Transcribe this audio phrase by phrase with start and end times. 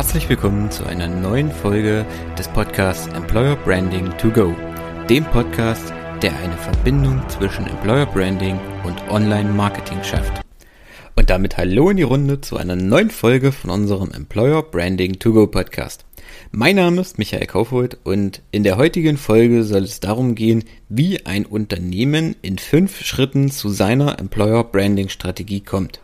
[0.00, 2.06] herzlich willkommen zu einer neuen Folge
[2.38, 4.56] des Podcasts Employer Branding to Go,
[5.10, 5.92] dem Podcast,
[6.22, 10.40] der eine Verbindung zwischen Employer Branding und Online Marketing schafft.
[11.16, 15.34] Und damit hallo in die Runde zu einer neuen Folge von unserem Employer Branding to
[15.34, 16.06] Go Podcast.
[16.50, 21.26] Mein Name ist Michael Kaufhold und in der heutigen Folge soll es darum gehen, wie
[21.26, 26.00] ein Unternehmen in fünf Schritten zu seiner Employer Branding Strategie kommt.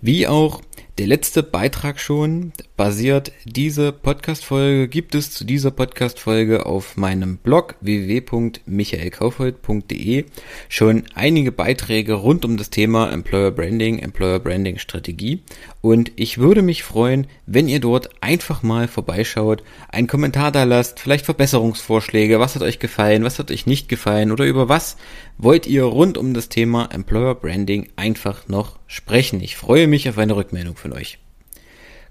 [0.00, 0.60] Wie auch
[0.98, 7.76] der letzte Beitrag schon basiert diese Podcast-Folge, gibt es zu dieser Podcast-Folge auf meinem Blog
[7.80, 10.24] www.michaelkaufhold.de
[10.68, 15.44] schon einige Beiträge rund um das Thema Employer Branding, Employer Branding Strategie.
[15.82, 20.98] Und ich würde mich freuen, wenn ihr dort einfach mal vorbeischaut, einen Kommentar da lasst,
[20.98, 24.96] vielleicht Verbesserungsvorschläge, was hat euch gefallen, was hat euch nicht gefallen oder über was
[25.38, 29.40] wollt ihr rund um das Thema Employer Branding einfach noch sprechen.
[29.40, 31.20] Ich freue mich auf eine Rückmeldung von euch.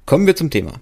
[0.06, 0.82] Kommen wir zum Thema.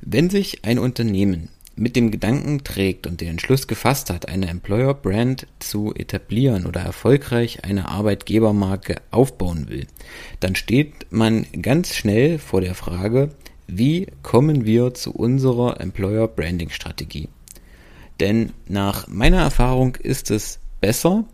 [0.00, 4.94] Wenn sich ein Unternehmen mit dem Gedanken trägt und den Entschluss gefasst hat, eine Employer
[4.94, 9.86] Brand zu etablieren oder erfolgreich eine Arbeitgebermarke aufbauen will,
[10.38, 13.30] dann steht man ganz schnell vor der Frage,
[13.66, 17.28] wie kommen wir zu unserer Employer Branding Strategie?
[18.20, 21.24] Denn nach meiner Erfahrung ist es besser,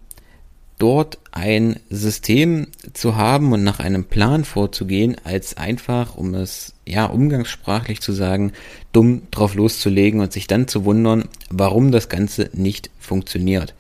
[0.79, 7.07] dort ein System zu haben und nach einem Plan vorzugehen, als einfach, um es ja
[7.07, 8.53] umgangssprachlich zu sagen,
[8.93, 13.75] dumm drauf loszulegen und sich dann zu wundern, warum das Ganze nicht funktioniert.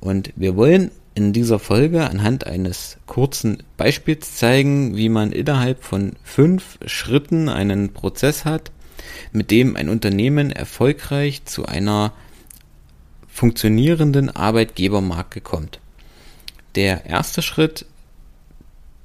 [0.00, 6.12] Und wir wollen in dieser Folge anhand eines kurzen Beispiels zeigen, wie man innerhalb von
[6.22, 8.70] fünf Schritten einen Prozess hat,
[9.32, 12.12] mit dem ein Unternehmen erfolgreich zu einer
[13.28, 15.80] funktionierenden Arbeitgebermarke kommt.
[16.76, 17.86] Der erste Schritt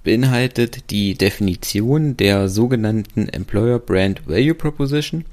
[0.03, 5.23] beinhaltet die Definition der sogenannten Employer Brand Value Proposition,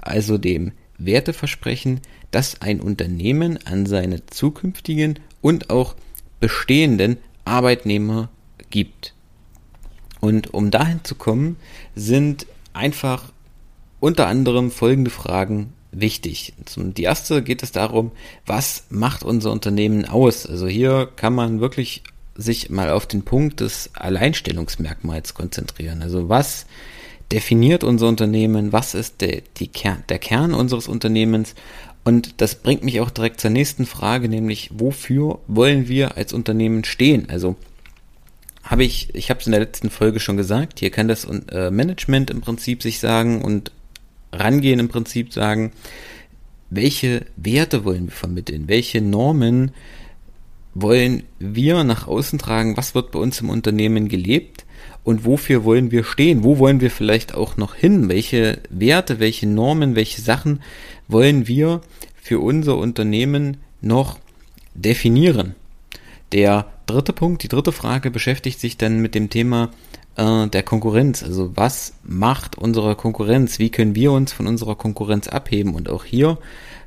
[0.00, 5.96] also dem Werteversprechen, das ein Unternehmen an seine zukünftigen und auch
[6.38, 8.28] bestehenden Arbeitnehmer
[8.70, 9.14] gibt.
[10.20, 11.56] Und um dahin zu kommen,
[11.96, 13.32] sind einfach
[13.98, 16.54] unter anderem folgende Fragen wichtig.
[16.76, 18.12] Die erste geht es darum,
[18.46, 20.46] was macht unser Unternehmen aus?
[20.46, 22.02] Also hier kann man wirklich
[22.34, 26.02] sich mal auf den Punkt des Alleinstellungsmerkmals konzentrieren.
[26.02, 26.66] Also was
[27.32, 28.72] definiert unser Unternehmen?
[28.72, 31.54] Was ist der, Kern, der Kern unseres Unternehmens?
[32.04, 36.84] Und das bringt mich auch direkt zur nächsten Frage, nämlich wofür wollen wir als Unternehmen
[36.84, 37.28] stehen?
[37.28, 37.56] Also
[38.62, 41.70] habe ich, ich habe es in der letzten Folge schon gesagt, hier kann das äh,
[41.70, 43.72] Management im Prinzip sich sagen und
[44.32, 45.72] rangehen im Prinzip sagen,
[46.70, 49.72] welche Werte wollen wir vermitteln, welche Normen
[50.74, 54.64] wollen wir nach außen tragen, was wird bei uns im Unternehmen gelebt?
[55.02, 59.46] Und wofür wollen wir stehen, wo wollen wir vielleicht auch noch hin, welche Werte, welche
[59.46, 60.60] Normen, welche Sachen
[61.08, 61.80] wollen wir
[62.20, 64.18] für unser Unternehmen noch
[64.74, 65.54] definieren.
[66.32, 69.70] Der dritte Punkt, die dritte Frage beschäftigt sich dann mit dem Thema
[70.16, 71.22] äh, der Konkurrenz.
[71.22, 73.58] Also was macht unsere Konkurrenz?
[73.58, 75.74] Wie können wir uns von unserer Konkurrenz abheben?
[75.74, 76.38] Und auch hier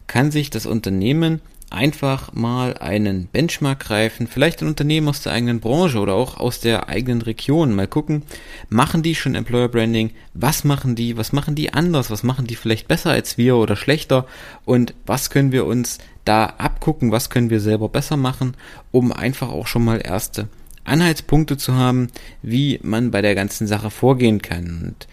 [0.07, 1.41] kann sich das Unternehmen
[1.71, 6.59] einfach mal einen Benchmark greifen, vielleicht ein Unternehmen aus der eigenen Branche oder auch aus
[6.59, 8.23] der eigenen Region, mal gucken,
[8.69, 12.55] machen die schon Employer Branding, was machen die, was machen die anders, was machen die
[12.55, 14.25] vielleicht besser als wir oder schlechter?
[14.65, 18.55] Und was können wir uns da abgucken, was können wir selber besser machen,
[18.91, 20.47] um einfach auch schon mal erste
[20.83, 22.07] Anhaltspunkte zu haben,
[22.41, 24.81] wie man bei der ganzen Sache vorgehen kann.
[24.83, 25.07] Und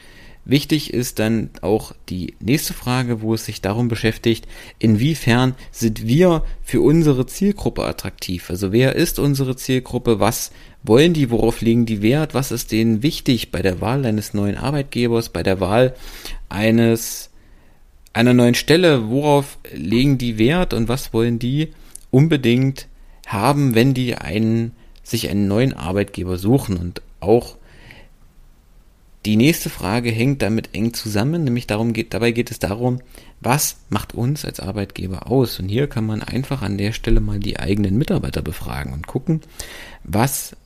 [0.49, 4.49] wichtig ist dann auch die nächste Frage, wo es sich darum beschäftigt,
[4.79, 8.51] inwiefern sind wir für unsere Zielgruppe attraktiv?
[8.51, 10.19] Also wer ist unsere Zielgruppe?
[10.19, 10.51] Was
[10.83, 11.31] wollen die?
[11.31, 12.35] Worauf legen die Wert?
[12.35, 15.95] Was ist denen wichtig bei der Wahl eines neuen Arbeitgebers, bei der Wahl
[16.49, 17.31] eines
[18.13, 19.11] einer neuen Stelle?
[19.11, 21.69] Worauf legen die Wert und was wollen die
[22.11, 22.89] unbedingt
[23.27, 24.73] haben, wenn die einen
[25.03, 26.77] sich einen neuen Arbeitgeber suchen.
[26.77, 27.58] Und auch
[29.27, 33.01] die nächste Frage hängt damit eng zusammen, nämlich darum geht, dabei geht es darum,
[33.41, 35.59] was macht uns als Arbeitgeber aus?
[35.59, 39.41] Und hier kann man einfach an der Stelle mal die eigenen Mitarbeiter befragen und gucken,
[40.05, 40.57] was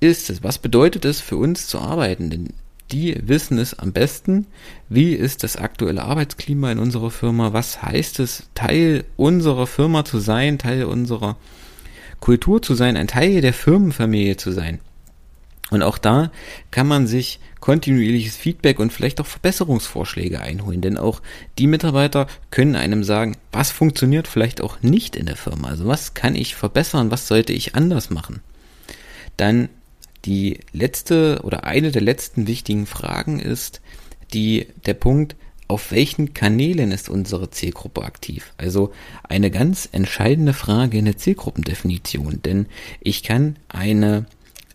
[0.00, 2.30] ist es, was bedeutet es für uns zu arbeiten?
[2.30, 2.48] Denn
[2.92, 4.46] die wissen es am besten.
[4.88, 7.52] Wie ist das aktuelle Arbeitsklima in unserer Firma?
[7.52, 11.36] Was heißt es, Teil unserer Firma zu sein, Teil unserer
[12.20, 14.80] Kultur zu sein, ein Teil der Firmenfamilie zu sein.
[15.70, 16.30] Und auch da
[16.70, 21.20] kann man sich kontinuierliches Feedback und vielleicht auch Verbesserungsvorschläge einholen, denn auch
[21.58, 25.68] die Mitarbeiter können einem sagen, was funktioniert vielleicht auch nicht in der Firma.
[25.68, 28.40] Also was kann ich verbessern, was sollte ich anders machen.
[29.36, 29.68] Dann
[30.24, 33.80] die letzte oder eine der letzten wichtigen Fragen ist
[34.32, 35.34] die, der Punkt
[35.68, 38.52] auf welchen Kanälen ist unsere Zielgruppe aktiv?
[38.56, 38.92] Also
[39.24, 42.66] eine ganz entscheidende Frage in der Zielgruppendefinition, denn
[43.00, 44.26] ich kann eine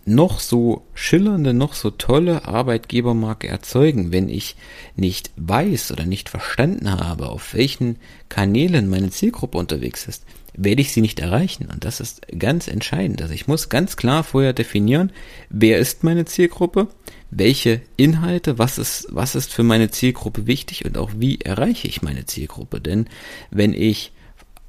[0.06, 4.56] noch so schillernde, noch so tolle Arbeitgebermarke erzeugen, wenn ich
[4.96, 7.98] nicht weiß oder nicht verstanden habe, auf welchen
[8.30, 11.68] Kanälen meine Zielgruppe unterwegs ist, werde ich sie nicht erreichen.
[11.72, 13.22] Und das ist ganz entscheidend.
[13.22, 15.12] Also ich muss ganz klar vorher definieren,
[15.50, 16.88] wer ist meine Zielgruppe,
[17.30, 22.02] welche Inhalte, was ist, was ist für meine Zielgruppe wichtig und auch wie erreiche ich
[22.02, 22.82] meine Zielgruppe.
[22.82, 23.08] Denn
[23.52, 24.12] wenn ich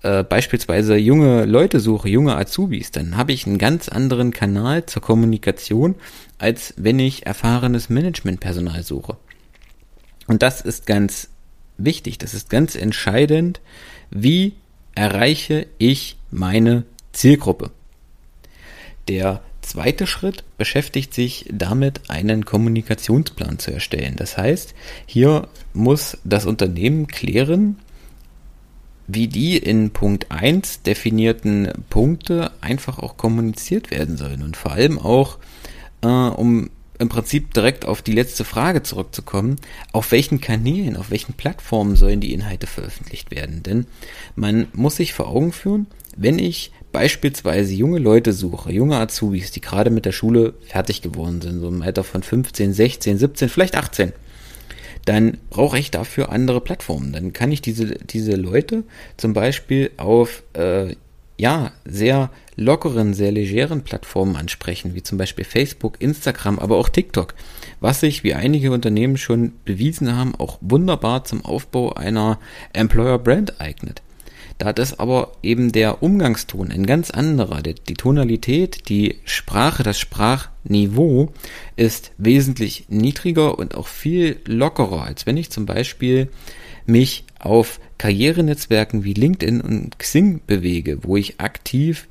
[0.03, 5.03] äh, beispielsweise junge Leute suche, junge Azubis, dann habe ich einen ganz anderen Kanal zur
[5.03, 5.95] Kommunikation,
[6.39, 9.17] als wenn ich erfahrenes Managementpersonal suche.
[10.27, 11.29] Und das ist ganz
[11.79, 13.61] wichtig, das ist ganz entscheidend,
[14.11, 14.55] wie
[14.95, 17.71] erreiche ich meine Zielgruppe.
[19.09, 24.17] Der zweite Schritt beschäftigt sich damit, einen Kommunikationsplan zu erstellen.
[24.17, 24.75] Das heißt,
[25.07, 27.79] hier muss das Unternehmen klären,
[29.07, 34.99] wie die in Punkt 1 definierten Punkte einfach auch kommuniziert werden sollen und vor allem
[34.99, 35.39] auch,
[36.03, 39.57] äh, um im Prinzip direkt auf die letzte Frage zurückzukommen,
[39.93, 43.63] auf welchen Kanälen, auf welchen Plattformen sollen die Inhalte veröffentlicht werden?
[43.65, 43.87] Denn
[44.37, 49.61] man muss sich vor Augen führen, wenn ich beispielsweise junge Leute suche, junge Azubis, die
[49.61, 53.75] gerade mit der Schule fertig geworden sind, so im Alter von 15, 16, 17, vielleicht
[53.75, 54.13] 18,
[55.05, 57.13] dann brauche ich dafür andere Plattformen.
[57.13, 58.85] Dann kann ich diese, diese Leute
[59.17, 60.95] zum Beispiel auf äh,
[61.39, 67.35] ja, sehr lockeren, sehr legeren Plattformen ansprechen, wie zum Beispiel Facebook, Instagram, aber auch TikTok,
[67.81, 72.39] was sich, wie einige Unternehmen schon bewiesen haben, auch wunderbar zum Aufbau einer
[72.73, 74.03] Employer Brand eignet.
[74.59, 77.63] Da ist aber eben der Umgangston ein ganz anderer.
[77.63, 79.99] Die Tonalität, die Sprache, das
[80.65, 81.33] Sprachniveau
[81.77, 86.29] ist wesentlich niedriger und auch viel lockerer, als wenn ich zum Beispiel
[86.87, 92.09] mich auf Karrierenetzwerken wie LinkedIn und Xing bewege, wo ich aktiv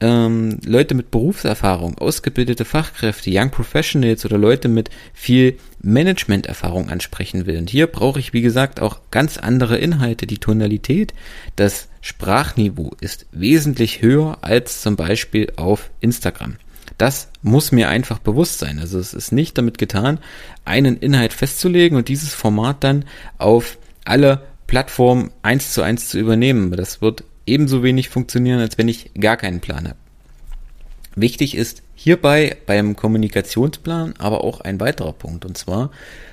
[0.00, 7.58] ähm, Leute mit Berufserfahrung, ausgebildete Fachkräfte, Young Professionals oder Leute mit viel Managementerfahrung ansprechen will.
[7.58, 10.28] Und hier brauche ich, wie gesagt, auch ganz andere Inhalte.
[10.28, 11.14] Die Tonalität,
[11.56, 16.56] das Sprachniveau ist wesentlich höher als zum Beispiel auf Instagram.
[16.98, 18.80] Das muss mir einfach bewusst sein.
[18.80, 20.18] Also es ist nicht damit getan,
[20.64, 23.04] einen Inhalt festzulegen und dieses Format dann
[23.38, 26.72] auf alle Plattformen eins zu eins zu übernehmen.
[26.72, 29.96] Das wird ebenso wenig funktionieren, als wenn ich gar keinen Plan habe.
[31.20, 35.44] Wichtig ist hierbei beim Kommunikationsplan aber auch ein weiterer Punkt.
[35.44, 35.90] Und zwar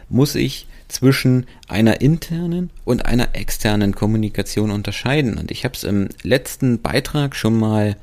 [0.09, 5.39] muss ich zwischen einer internen und einer externen Kommunikation unterscheiden.
[5.39, 7.95] Und ich habe es im letzten Beitrag schon mal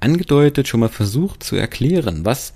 [0.00, 2.52] angedeutet, schon mal versucht zu erklären, was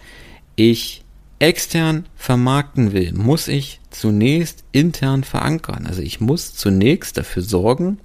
[0.57, 1.03] ich
[1.39, 5.87] extern vermarkten will, muss ich zunächst intern verankern.
[5.87, 7.99] Also ich muss zunächst dafür sorgen,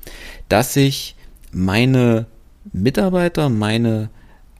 [0.48, 1.16] dass ich
[1.52, 2.28] meine
[2.72, 4.10] Mitarbeiter, meine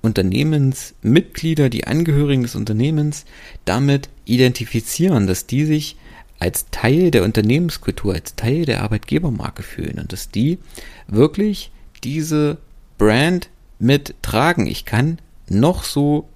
[0.06, 3.26] Unternehmensmitglieder, die Angehörigen des Unternehmens
[3.66, 5.98] damit identifizieren, dass die sich
[6.40, 10.60] als Teil der Unternehmenskultur, als Teil der Arbeitgebermarke fühlen und dass die
[11.08, 11.72] wirklich
[12.04, 12.58] diese
[12.98, 13.50] Brand
[13.80, 14.68] mittragen.
[14.68, 15.20] Ich kann
[15.50, 16.28] noch so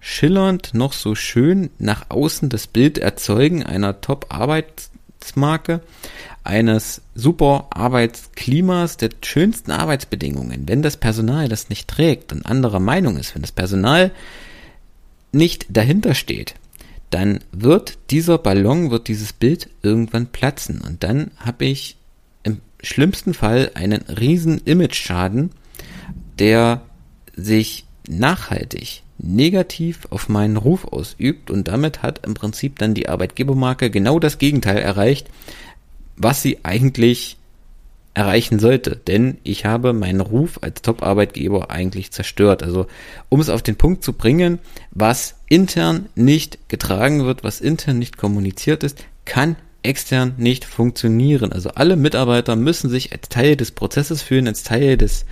[0.00, 5.82] schillernd, noch so schön nach außen das Bild erzeugen einer Top-Arbeitsmarke,
[6.44, 10.68] eines super Arbeitsklimas, der schönsten Arbeitsbedingungen.
[10.68, 14.10] Wenn das Personal das nicht trägt und anderer Meinung ist, wenn das Personal
[15.32, 16.54] nicht dahinter steht,
[17.10, 20.80] dann wird dieser Ballon, wird dieses Bild irgendwann platzen.
[20.80, 21.96] Und dann habe ich
[22.42, 25.50] im schlimmsten Fall einen riesen Image-Schaden,
[26.38, 26.82] der
[27.36, 31.50] sich nachhaltig negativ auf meinen Ruf ausübt.
[31.50, 35.28] Und damit hat im Prinzip dann die Arbeitgebermarke genau das Gegenteil erreicht,
[36.20, 37.36] was sie eigentlich
[38.14, 38.96] erreichen sollte.
[38.96, 42.62] Denn ich habe meinen Ruf als Top-Arbeitgeber eigentlich zerstört.
[42.62, 42.86] Also
[43.28, 44.58] um es auf den Punkt zu bringen,
[44.90, 51.52] was intern nicht getragen wird, was intern nicht kommuniziert ist, kann extern nicht funktionieren.
[51.52, 55.24] Also alle Mitarbeiter müssen sich als Teil des Prozesses fühlen, als Teil des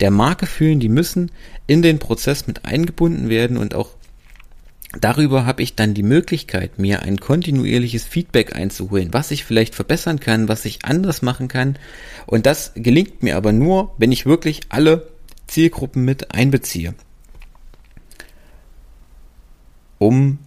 [0.00, 1.30] der Marke fühlen, die müssen
[1.68, 3.90] in den Prozess mit eingebunden werden und auch
[5.00, 10.20] Darüber habe ich dann die Möglichkeit, mir ein kontinuierliches Feedback einzuholen, was ich vielleicht verbessern
[10.20, 11.78] kann, was ich anders machen kann.
[12.26, 15.08] Und das gelingt mir aber nur, wenn ich wirklich alle
[15.46, 16.94] Zielgruppen mit einbeziehe.
[19.98, 20.38] Um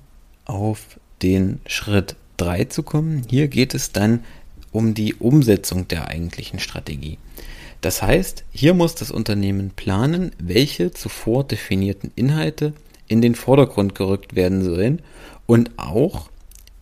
[0.46, 4.24] auf den Schritt 3 zu kommen, hier geht es dann
[4.72, 7.18] um die Umsetzung der eigentlichen Strategie.
[7.82, 12.74] Das heißt, hier muss das Unternehmen planen, welche zuvor definierten Inhalte
[13.08, 15.02] in den Vordergrund gerückt werden sollen
[15.46, 16.30] und auch,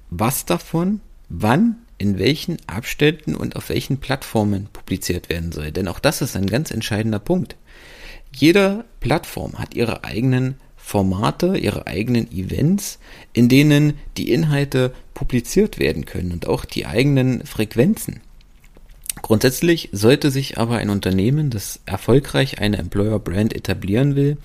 [0.09, 5.71] was davon wann in welchen Abständen und auf welchen Plattformen publiziert werden soll.
[5.71, 7.55] Denn auch das ist ein ganz entscheidender Punkt.
[8.33, 12.99] Jede Plattform hat ihre eigenen Formate, ihre eigenen Events,
[13.33, 18.21] in denen die Inhalte publiziert werden können und auch die eigenen Frequenzen.
[19.21, 24.37] Grundsätzlich sollte sich aber ein Unternehmen, das erfolgreich eine Employer Brand etablieren will,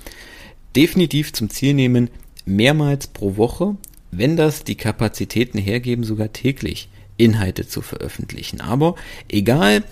[0.77, 2.11] definitiv zum Ziel nehmen,
[2.45, 3.77] mehrmals pro Woche,
[4.11, 8.61] wenn das die Kapazitäten hergeben, sogar täglich Inhalte zu veröffentlichen.
[8.61, 8.97] Aber
[9.29, 9.85] egal,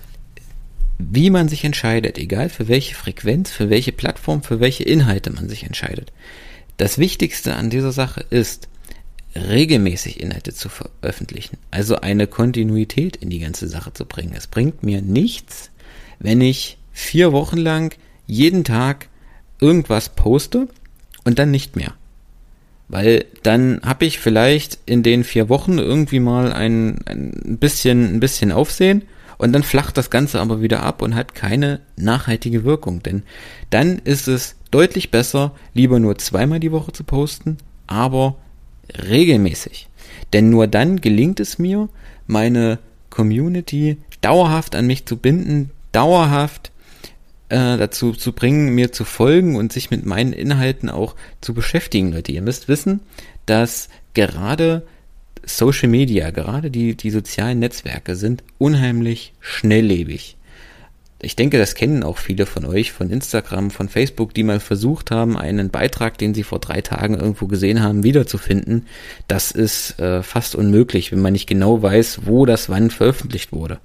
[0.98, 5.48] wie man sich entscheidet, egal für welche Frequenz, für welche Plattform, für welche Inhalte man
[5.48, 6.12] sich entscheidet,
[6.76, 8.68] das Wichtigste an dieser Sache ist,
[9.34, 14.34] regelmäßig Inhalte zu veröffentlichen, also eine Kontinuität in die ganze Sache zu bringen.
[14.36, 15.70] Es bringt mir nichts,
[16.18, 17.94] wenn ich vier Wochen lang
[18.26, 19.08] jeden Tag
[19.60, 20.68] irgendwas poste
[21.24, 21.94] und dann nicht mehr.
[22.88, 28.20] Weil dann habe ich vielleicht in den vier Wochen irgendwie mal ein, ein bisschen, ein
[28.20, 29.02] bisschen Aufsehen
[29.36, 33.02] und dann flacht das Ganze aber wieder ab und hat keine nachhaltige Wirkung.
[33.02, 33.22] Denn
[33.70, 38.36] dann ist es deutlich besser, lieber nur zweimal die Woche zu posten, aber
[39.08, 39.88] regelmäßig.
[40.32, 41.88] Denn nur dann gelingt es mir,
[42.26, 42.78] meine
[43.10, 46.72] Community dauerhaft an mich zu binden, dauerhaft
[47.48, 52.12] äh, dazu zu bringen, mir zu folgen und sich mit meinen Inhalten auch zu beschäftigen,
[52.12, 52.32] Leute.
[52.32, 53.00] Ihr müsst wissen,
[53.46, 54.86] dass gerade
[55.44, 60.36] Social Media, gerade die, die sozialen Netzwerke sind unheimlich schnelllebig.
[61.20, 65.10] Ich denke, das kennen auch viele von euch von Instagram, von Facebook, die mal versucht
[65.10, 68.86] haben, einen Beitrag, den sie vor drei Tagen irgendwo gesehen haben, wiederzufinden.
[69.26, 73.80] Das ist äh, fast unmöglich, wenn man nicht genau weiß, wo das wann veröffentlicht wurde.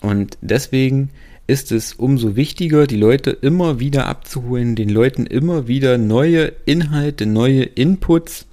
[0.00, 1.10] Und deswegen
[1.48, 7.24] ist es umso wichtiger, die Leute immer wieder abzuholen, den Leuten immer wieder neue Inhalte,
[7.24, 8.46] neue Inputs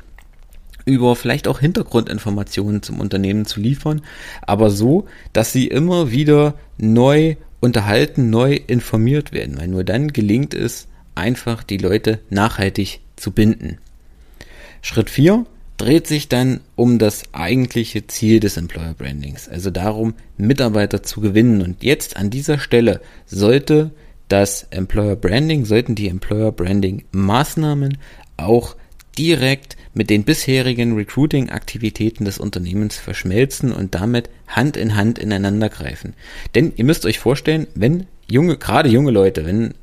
[0.85, 4.01] über vielleicht auch Hintergrundinformationen zum Unternehmen zu liefern,
[4.41, 10.53] aber so, dass sie immer wieder neu unterhalten, neu informiert werden, weil nur dann gelingt
[10.53, 13.77] es, einfach die Leute nachhaltig zu binden.
[14.81, 15.45] Schritt 4
[15.77, 21.61] dreht sich dann um das eigentliche Ziel des Employer Brandings, also darum, Mitarbeiter zu gewinnen.
[21.61, 23.91] Und jetzt an dieser Stelle sollte
[24.27, 27.97] das Employer Branding, sollten die Employer Branding Maßnahmen
[28.37, 28.75] auch
[29.17, 36.13] direkt mit den bisherigen Recruiting-Aktivitäten des Unternehmens verschmelzen und damit Hand in Hand ineinander greifen.
[36.53, 39.73] Denn ihr müsst euch vorstellen, wenn junge, gerade junge Leute, wenn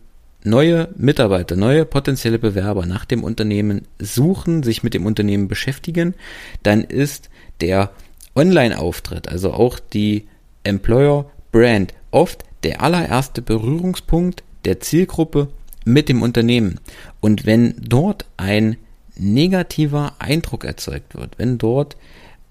[0.45, 6.15] neue Mitarbeiter, neue potenzielle Bewerber nach dem Unternehmen suchen, sich mit dem Unternehmen beschäftigen,
[6.63, 7.31] dann ist
[7.61, 7.91] der
[8.35, 10.27] Online-Auftritt, also auch die
[10.65, 15.49] Employer Brand, oft der allererste Berührungspunkt der Zielgruppe
[15.85, 16.81] mit dem Unternehmen.
[17.21, 18.77] Und wenn dort ein
[19.17, 21.97] negativer Eindruck erzeugt wird, wenn dort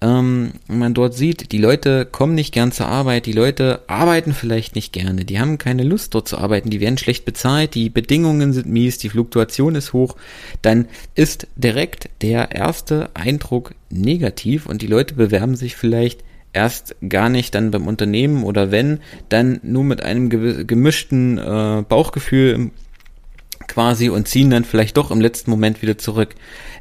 [0.02, 4.74] ähm, man dort sieht, die Leute kommen nicht gern zur Arbeit, die Leute arbeiten vielleicht
[4.74, 8.52] nicht gerne, die haben keine Lust dort zu arbeiten, die werden schlecht bezahlt, die Bedingungen
[8.52, 10.16] sind mies, die Fluktuation ist hoch,
[10.60, 17.28] dann ist direkt der erste Eindruck negativ und die Leute bewerben sich vielleicht erst gar
[17.28, 20.28] nicht dann beim Unternehmen oder wenn, dann nur mit einem
[20.66, 22.72] gemischten äh, Bauchgefühl
[23.68, 26.34] quasi und ziehen dann vielleicht doch im letzten Moment wieder zurück.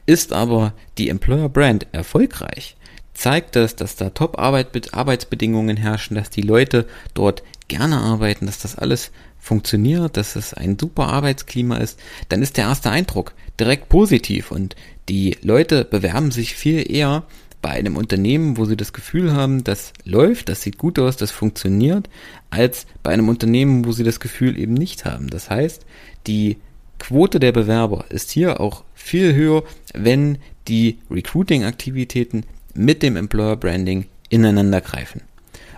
[0.07, 2.75] Ist aber die Employer Brand erfolgreich,
[3.21, 9.11] zeigt das, dass da Top-Arbeitsbedingungen herrschen, dass die Leute dort gerne arbeiten, dass das alles
[9.39, 11.99] funktioniert, dass es ein super Arbeitsklima ist,
[12.29, 14.75] dann ist der erste Eindruck direkt positiv und
[15.07, 17.23] die Leute bewerben sich viel eher
[17.61, 21.29] bei einem Unternehmen, wo sie das Gefühl haben, das läuft, das sieht gut aus, das
[21.29, 22.09] funktioniert,
[22.49, 25.29] als bei einem Unternehmen, wo sie das Gefühl eben nicht haben.
[25.29, 25.85] Das heißt,
[26.25, 26.57] die
[26.97, 29.63] Quote der Bewerber ist hier auch viel höher,
[29.93, 35.21] wenn die Recruiting-Aktivitäten mit dem Employer Branding ineinander greifen.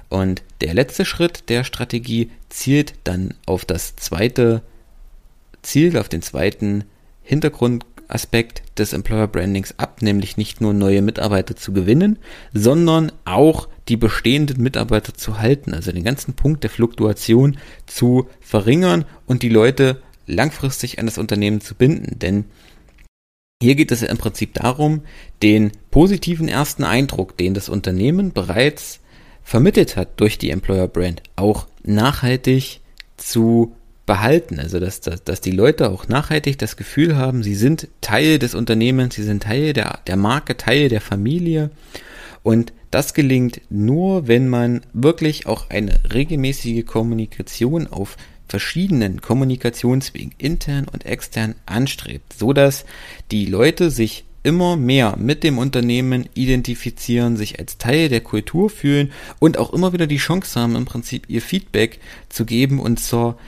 [0.09, 4.62] Und der letzte Schritt der Strategie zielt dann auf das zweite
[5.63, 6.83] Ziel, auf den zweiten
[7.23, 12.19] Hintergrundaspekt des Employer Brandings ab, nämlich nicht nur neue Mitarbeiter zu gewinnen,
[12.53, 19.05] sondern auch die bestehenden Mitarbeiter zu halten, also den ganzen Punkt der Fluktuation zu verringern
[19.25, 22.19] und die Leute langfristig an das Unternehmen zu binden.
[22.19, 22.45] Denn
[23.62, 25.03] hier geht es im Prinzip darum,
[25.41, 29.00] den positiven ersten Eindruck, den das Unternehmen bereits
[29.41, 32.81] vermittelt hat durch die Employer Brand, auch nachhaltig
[33.17, 34.60] zu behalten.
[34.60, 38.55] Also dass, dass, dass die Leute auch nachhaltig das Gefühl haben, sie sind Teil des
[38.55, 41.72] Unternehmens, sie sind Teil der, der Marke, Teil der Familie.
[42.41, 48.17] Und das gelingt nur, wenn man wirklich auch eine regelmäßige Kommunikation auf
[48.53, 52.86] verschiedenen Kommunikationswegen, intern und extern, anstrebt, so dass
[53.31, 59.12] die Leute sich immer mehr mit dem Unternehmen identifizieren, sich als Teil der Kultur fühlen
[59.39, 63.39] und auch immer wieder die Chance haben, im Prinzip ihr Feedback zu geben und zur,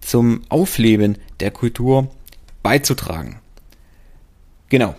[0.00, 2.10] zum Aufleben der Kultur
[2.62, 3.38] beizutragen.
[4.70, 4.94] Genau.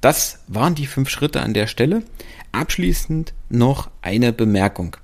[0.00, 2.02] Das waren die fünf Schritte an der Stelle.
[2.50, 4.96] Abschließend noch eine Bemerkung.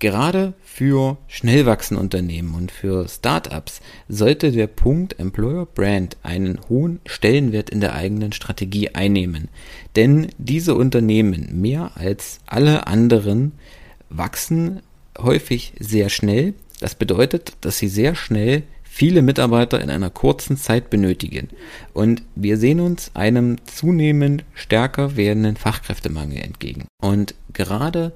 [0.00, 7.00] Gerade für schnell wachsende Unternehmen und für Startups sollte der Punkt Employer Brand einen hohen
[7.04, 9.48] Stellenwert in der eigenen Strategie einnehmen.
[9.96, 13.52] Denn diese Unternehmen mehr als alle anderen
[14.08, 14.80] wachsen
[15.18, 16.54] häufig sehr schnell.
[16.80, 21.48] Das bedeutet, dass sie sehr schnell viele Mitarbeiter in einer kurzen Zeit benötigen.
[21.92, 26.86] Und wir sehen uns einem zunehmend stärker werdenden Fachkräftemangel entgegen.
[27.00, 28.12] Und gerade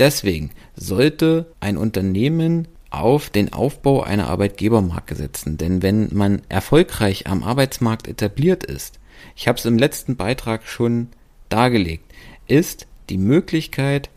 [0.00, 5.58] Deswegen sollte ein Unternehmen auf den Aufbau einer Arbeitgebermarke setzen.
[5.58, 8.98] Denn wenn man erfolgreich am Arbeitsmarkt etabliert ist,
[9.36, 11.08] ich habe es im letzten Beitrag schon
[11.50, 12.10] dargelegt,
[12.46, 14.08] ist die Möglichkeit,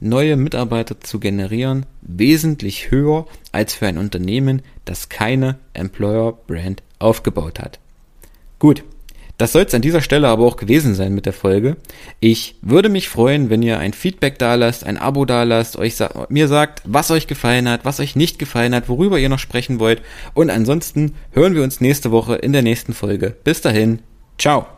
[0.00, 7.60] neue Mitarbeiter zu generieren, wesentlich höher als für ein Unternehmen, das keine Employer Brand aufgebaut
[7.60, 7.78] hat.
[8.58, 8.84] Gut,
[9.38, 11.76] das soll es an dieser Stelle aber auch gewesen sein mit der Folge.
[12.20, 15.96] Ich würde mich freuen, wenn ihr ein Feedback da lasst, ein Abo da lasst, euch
[15.96, 19.38] sa mir sagt, was euch gefallen hat, was euch nicht gefallen hat, worüber ihr noch
[19.38, 20.02] sprechen wollt.
[20.34, 23.36] Und ansonsten hören wir uns nächste Woche in der nächsten Folge.
[23.44, 24.00] Bis dahin,
[24.38, 24.75] ciao.